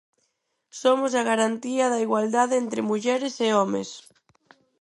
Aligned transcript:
Somos 0.81 1.11
a 1.15 1.21
garantía 1.31 1.85
da 1.93 2.03
igualdade 2.07 2.55
entre 2.63 2.81
mulleres 2.89 3.35
e 3.47 3.49
homes. 3.57 3.89